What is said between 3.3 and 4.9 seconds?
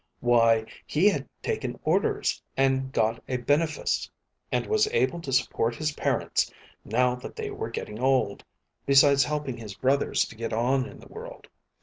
benefice, and was